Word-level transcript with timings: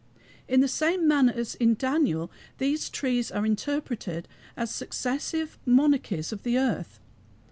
In 0.47 0.61
the 0.61 0.67
same 0.67 1.07
manner 1.07 1.31
as 1.31 1.53
in 1.53 1.75
Daniel, 1.75 2.31
these 2.57 2.89
trees 2.89 3.29
are 3.31 3.45
interpreted 3.45 4.27
as 4.57 4.71
successive 4.73 5.59
monarchies 5.67 6.31
of 6.33 6.41
the 6.41 6.57
earth. 6.57 6.99